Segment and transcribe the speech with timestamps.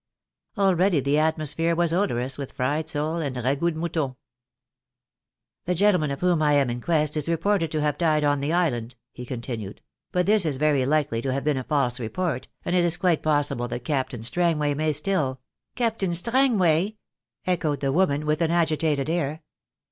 [0.57, 4.15] Already the atmosphere was odorous with fried sole and ragout de in out on.
[5.65, 8.51] "The gentleman of whom I am in quest is reported to have died on the
[8.51, 9.79] Island,*' he continued;
[10.11, 13.21] '"but this is very likely to have been a false report, and it is quite
[13.21, 15.39] possible that Captain Strangway may still"
[15.75, 16.97] "Captain Strangway,"
[17.45, 19.43] echoed the woman, with an agitated air.